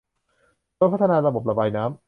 [0.75, 1.93] โดยพัฒนาระบบระบายน้ำ